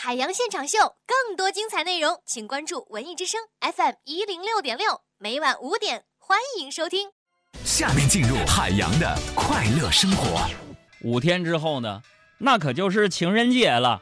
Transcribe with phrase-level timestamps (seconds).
[0.00, 7.08] 海洋现场秀，更多精彩内容，请关注文艺之声 FM 一零六点六，每晚五点，欢迎收听。
[7.64, 10.48] 下面进入海洋的快乐生活。
[11.02, 12.00] 五天之后呢，
[12.38, 14.00] 那可就是情人节了。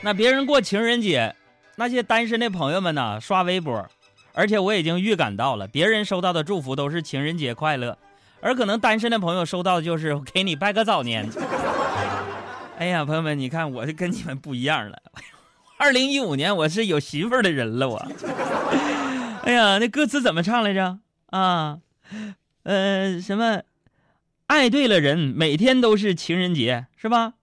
[0.00, 1.36] 那别人过情人节，
[1.74, 3.86] 那些单身的朋友们呢，刷微博，
[4.32, 7.98] 而且我已经预感到了，别人收到的祝福都是情人节快乐，
[8.40, 11.28] 而可能单身的朋友收到的就是给你拜个早年。
[12.78, 15.00] 哎呀，朋友们，你看我是跟你们不一样了。
[15.78, 17.96] 二零一五年我是有媳妇儿的人了，我。
[19.44, 20.98] 哎呀，那歌词怎么唱来着？
[21.30, 21.78] 啊，
[22.64, 23.62] 呃，什么？
[24.46, 27.34] 爱对了人，每天都是情人节，是吧？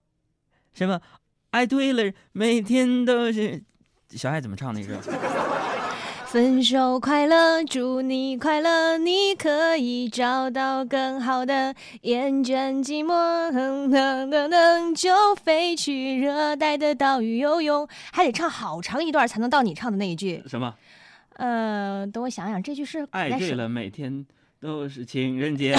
[0.73, 1.02] 什么？
[1.50, 3.63] 爱对了，每天都是。
[4.11, 5.00] 小爱怎么唱那个？
[6.34, 11.76] 分手快乐，祝你快乐，你可以找到更好的。
[12.02, 13.14] 厌倦寂寞，
[13.52, 17.88] 哼哼哼哼，就飞去热带的岛屿游泳。
[18.12, 20.42] 还得唱好长一段才能到你唱的那一句。
[20.48, 20.73] 什么？
[21.36, 24.25] 呃，等我想想，这句是爱对了，每天
[24.59, 25.75] 都是情人节，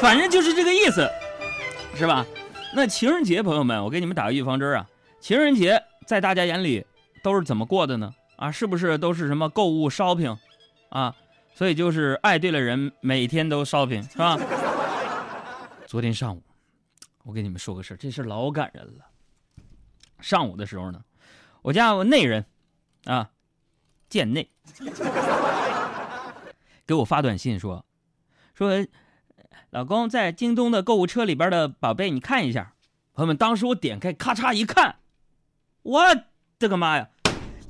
[0.00, 1.08] 反正就是这个意思，
[1.94, 2.26] 是吧？
[2.74, 4.84] 那情人节，朋友们，我给你们打个预防针啊！
[5.20, 6.84] 情人节在大家眼里
[7.22, 8.12] 都是怎么过的呢？
[8.40, 10.38] 啊，是不是都是什么购物 shopping，
[10.88, 11.14] 啊，
[11.52, 14.38] 所以就是爱对了人，每天都 shopping，是吧？
[15.86, 16.42] 昨天上午，
[17.24, 19.04] 我跟你们说个事这事老感人了。
[20.20, 21.04] 上午的时候呢，
[21.60, 22.46] 我家我内人，
[23.04, 23.28] 啊，
[24.08, 24.48] 贱内，
[26.86, 27.84] 给我发短信说，
[28.54, 28.86] 说，
[29.68, 32.72] 老公在京东的购物车里边的宝贝，你看一下。
[33.12, 34.96] 朋友们，当时我点开，咔嚓一看，
[35.82, 36.02] 我
[36.58, 37.10] 的个妈呀！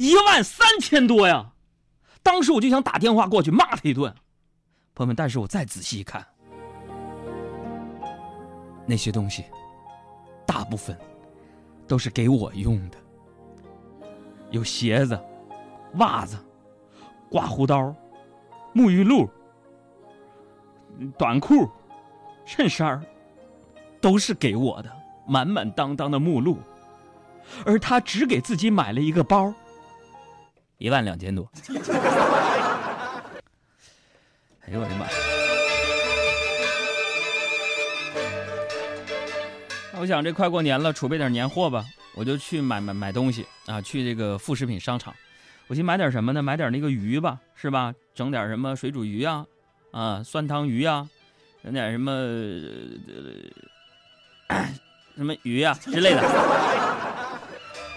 [0.01, 1.53] 一万三千多呀！
[2.23, 4.11] 当时我就想打电话过去骂他一顿，
[4.95, 5.15] 朋友们。
[5.15, 6.27] 但是我再仔细一看，
[8.87, 9.45] 那些东西
[10.47, 10.99] 大部分
[11.87, 12.97] 都是给我用的，
[14.51, 15.21] 有鞋子、
[15.97, 16.39] 袜子、
[17.29, 17.95] 刮胡刀、
[18.75, 19.29] 沐浴露、
[21.19, 21.69] 短裤、
[22.47, 23.05] 衬衫
[24.01, 24.91] 都是给我的，
[25.29, 26.57] 满满当当的目录。
[27.67, 29.53] 而他只给自己买了一个包。
[30.81, 31.47] 一万两千多，
[34.65, 35.07] 哎呦我的妈！
[39.93, 45.15] 那我想这快过年了，储备点年货吧，我就去买买买东西啊，去这个副食品商场。
[45.67, 46.43] 我去买点什么呢？
[46.43, 47.93] 买点那个鱼吧，是吧？
[48.15, 49.45] 整点什么水煮鱼啊，
[49.91, 51.07] 啊，酸汤鱼啊，
[51.63, 52.11] 整点什么
[55.15, 57.10] 什么鱼啊之类的。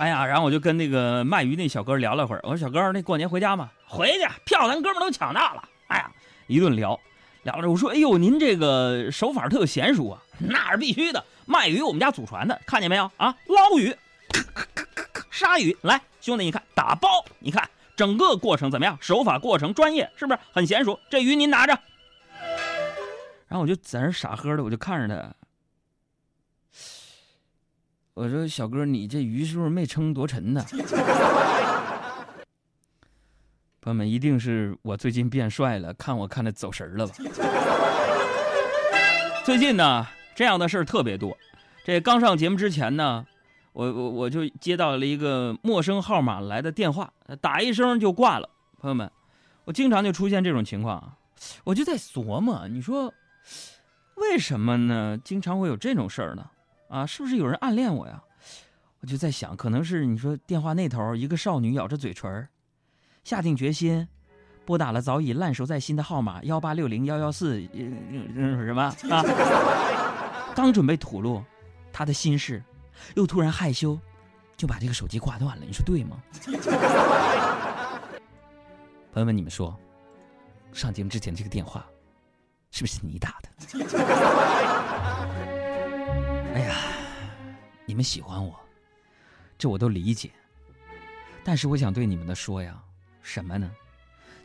[0.04, 2.42] 哎呀，然后我就跟那个卖鱼那小哥聊了会儿。
[2.44, 5.64] 我说：“小哥，那过年回家吗？”回去，票咱哥们都抢到了。
[5.88, 6.12] 哎呀，
[6.48, 7.00] 一顿聊，
[7.44, 10.22] 聊着我说：“哎呦，您这个手法特娴熟啊！
[10.40, 13.34] 那是必须的，卖鱼我们家祖传的，看见没有啊？
[13.48, 13.96] 捞鱼，
[15.32, 18.98] 杀鱼，来，兄弟，你看打包，你看整个过程怎么样？
[19.00, 21.00] 手法过程专业，是不是很娴熟？
[21.10, 21.80] 这鱼您拿着。”
[23.48, 25.34] 然后我就在那傻呵的，我就看着他。
[28.16, 30.64] 我说小哥，你这鱼是不是没称多沉呢？
[33.82, 37.16] 朋友们，一定是我最近变帅了，看我看的走神了吧？
[39.44, 41.36] 最近呢，这样的事儿特别多。
[41.84, 43.26] 这刚上节目之前呢，
[43.74, 48.48] 我我我就接到了一个陌生号码来的电话，打一声就挂了。
[48.80, 49.12] 朋友们，
[49.66, 51.18] 我经常就出现这种情况啊，
[51.64, 53.12] 我就在琢磨，你说
[54.16, 55.20] 为什么呢？
[55.24, 56.46] 经常会有这种事儿呢？
[56.94, 58.22] 啊，是不是有人暗恋我呀？
[59.02, 62.48] 我就在想，可能是你说电话那头一个少女咬着嘴唇，
[63.24, 64.08] 下定决心，
[64.64, 69.26] 拨打了早已烂熟在心的号码幺八六零幺幺四，什么啊？
[70.56, 71.44] 刚准备吐露
[71.92, 72.64] 他的心事，
[73.16, 74.00] 又突然害羞，
[74.56, 75.64] 就把这个手机挂断了。
[75.66, 76.22] 你说对吗？
[79.12, 79.76] 朋友们，你们说，
[80.72, 81.84] 上节目之前这个电话，
[82.70, 83.50] 是不是你打的？
[87.94, 88.60] 你们喜欢我，
[89.56, 90.32] 这我都理解。
[91.44, 92.84] 但是我想对你们的说呀，
[93.22, 93.72] 什么呢？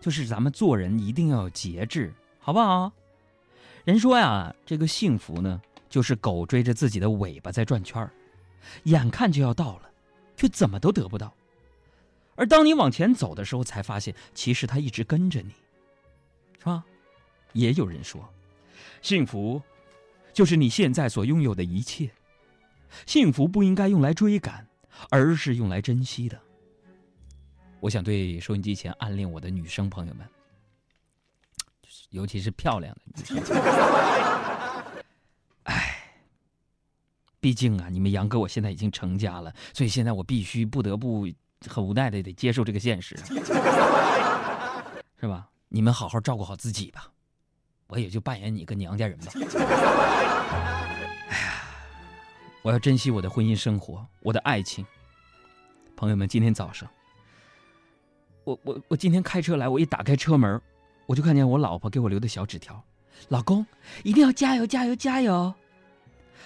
[0.02, 2.92] 就是咱们做人一定要有节制，好不好？
[3.86, 8.12] 人说呀，这个幸福呢，就是狗追着自己的尾巴在转圈儿，
[8.82, 9.90] 眼看就要到了，
[10.36, 11.34] 却怎么都得不到。
[12.36, 15.54] 而当你往前走的时候，才发现其实它一直跟着你，
[16.58, 16.84] 是吧？
[17.54, 18.28] 也有人说，
[19.00, 19.62] 幸福。
[20.34, 22.08] 就是你现在所拥有的一切，
[23.06, 24.66] 幸福不应该用来追赶，
[25.10, 26.38] 而是用来珍惜的。
[27.80, 30.26] 我想对收音机前暗恋我的女生朋友们，
[32.10, 33.56] 尤其是漂亮的女生，
[35.64, 36.12] 哎，
[37.38, 41.28] 毕竟啊，你们杨哥我现在已经成家了，所以现在我必须不得不
[41.66, 43.16] 很无奈的得接受这个现实，
[45.20, 45.48] 是吧？
[45.68, 47.12] 你们好好照顾好自己吧，
[47.86, 49.32] 我也就扮演你个娘家人吧。
[51.28, 51.67] 哎呀，
[52.68, 54.84] 我要珍惜我的婚姻生活，我的爱情。
[55.96, 56.86] 朋友们，今天早上，
[58.44, 60.60] 我我我今天开车来，我一打开车门，
[61.06, 62.84] 我就看见我老婆给我留的小纸条
[63.28, 63.64] ：“老公，
[64.04, 65.54] 一定要加油加油加油！”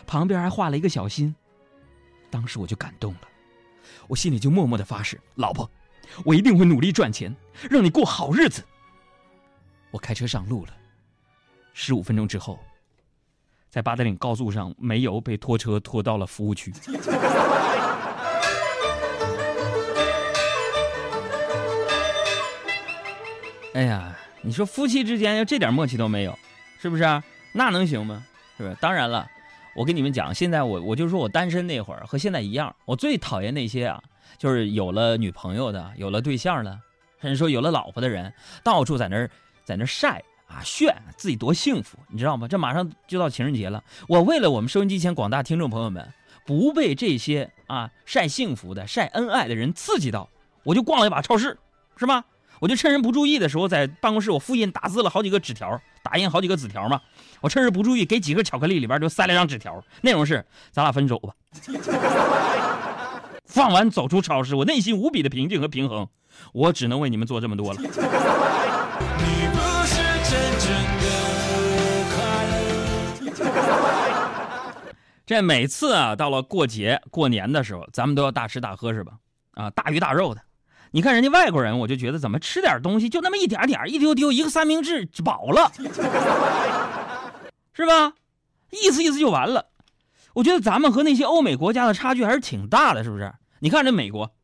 [0.06, 1.34] 旁边还画了一个小心。
[2.30, 3.22] 当时我就感动了，
[4.06, 5.68] 我心里就默默的发誓：“老婆，
[6.24, 7.34] 我一定会努力赚钱，
[7.68, 8.62] 让你过好日子。”
[9.90, 10.76] 我开车上路了，
[11.72, 12.60] 十五分钟之后，
[13.72, 16.70] 在八达岭高速上，煤油被拖车拖到了服务区。
[23.72, 26.38] 哎呀，你说夫妻之间要这点默契都没有，
[26.82, 27.02] 是不是？
[27.54, 28.22] 那能行吗？
[28.58, 28.76] 是不是？
[28.78, 29.26] 当然了，
[29.74, 34.02] 我跟你们讲，现在我我就说我单身那会儿和现在一样，我最讨厌那些啊，
[34.36, 36.78] 就是有了女朋友的，有了对象的，
[37.22, 39.30] 甚至说有了老婆的人，到处在那儿
[39.64, 40.22] 在那儿晒
[40.52, 42.46] 啊炫自己多幸福，你知道吗？
[42.46, 46.06] 这马上就到情人节了，我为了我们收音机前广大听众朋友们
[46.44, 50.28] 不被这些啊晒幸福的、晒恩爱的人刺激到，
[50.62, 51.58] 我就逛了一把超市，
[51.96, 52.24] 是吗？
[52.60, 57.00] 我就趁人不注意的时候，在办公室我复印打字了好几个纸条，打印好几个纸条嘛。
[57.40, 61.34] 我趁人不注意，给几个巧克力里边就塞了张纸条，内容是：咱俩分手吧。
[63.46, 66.06] 放完走出超市，我内心无比的平静和平衡。
[66.52, 67.80] 我只能为你们做这么多了。
[75.24, 79.12] 这每次啊，到了过节过年的时候，咱们都要大吃大喝是吧？
[79.52, 80.42] 啊，大鱼大肉的。
[80.90, 85.72] 你看人家外国人，我就觉得怎么吃点东西就那么一点点，一丢丢一个三明治就饱了，
[87.72, 88.12] 是吧？
[88.70, 89.66] 意思意思就完了。
[90.34, 93.32] 我觉得咱们和那些欧美国家的差距还是挺大的，是不是？
[93.60, 94.34] 你看这美国，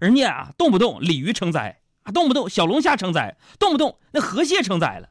[0.00, 5.08] 人家啊动不动鲤鱼成灾啊，动不动小龙虾成灾，动不动那河蟹成灾了，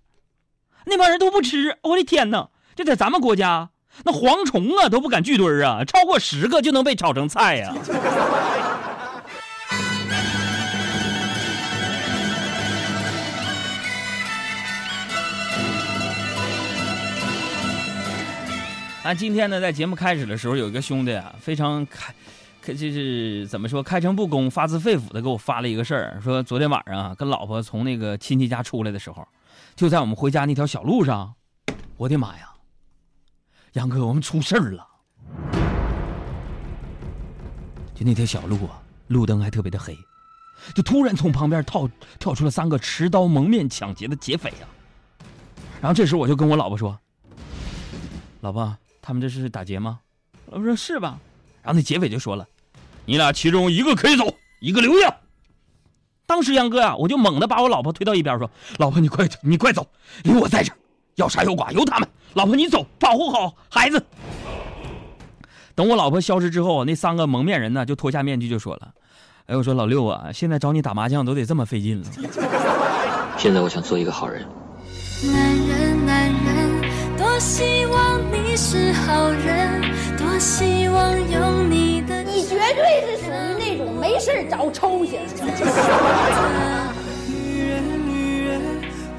[0.85, 1.77] 那帮人都不吃。
[1.83, 2.50] 我的天哪！
[2.75, 3.71] 这在咱们国家，
[4.03, 7.73] 那蝗虫啊都不敢聚堆啊，超过十个就能被炒成菜呀。
[19.03, 22.13] 啊，今天呢，在节目开始的时候，有一个兄弟啊，非常开，
[22.61, 29.25] 开就是怎么说，开诚布公、发自肺腑的给我发了一个事儿，说昨天晚上啊，跟老婆从那个亲戚家出来的时候，
[29.77, 31.35] 就在我们回家那条小路上，
[31.95, 32.49] 我的妈呀，
[33.77, 34.88] 杨哥，我们出事儿了！
[37.94, 39.95] 就那条小路啊，路灯还特别的黑，
[40.74, 41.88] 就突然从旁边跳
[42.18, 44.65] 跳出了三个持刀蒙面抢劫的劫匪啊！
[45.79, 47.00] 然后这时候我就跟我老婆说
[48.41, 50.00] ：“老婆。”他们这是打劫吗？
[50.47, 51.19] 老婆说是吧。
[51.62, 52.47] 然后那劫匪就说了
[53.06, 54.25] ：“你俩其中一个可以走，
[54.59, 55.18] 一个留下。”
[56.25, 58.50] 当时杨哥呀，我就猛地把我老婆推到一边，说
[58.80, 59.88] ：“老婆，你快你快走，
[60.23, 60.73] 有我在这，
[61.17, 62.09] 要杀有剐由他们。
[62.33, 64.03] 老婆你走，保护好孩子。”
[65.75, 68.89] 等我老婆消失之后，那三个蒙面人呢就脱下面具就说了
[69.45, 72.07] ：“哎，我说老六啊，现在找你打麻将都得这么费劲了。
[73.37, 74.43] 现在我想做一个好人。”
[75.31, 79.81] 男人，男人，多希望你是好人，
[80.17, 82.23] 多希望有你的。
[82.23, 85.19] 你绝对是属于那种没事找抽型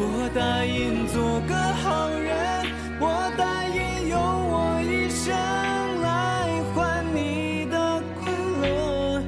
[0.00, 2.67] 我答应做个好人，
[3.00, 5.35] 我答应用我一生
[6.00, 9.21] 来换你的快乐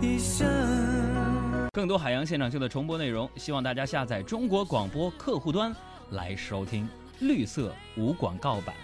[0.00, 1.68] 一生。
[1.72, 5.76] 更多海洋现场秀的重播内容，希望大家下载中国广播客户端
[6.12, 6.88] 来收听
[7.20, 8.74] 绿色无广告版。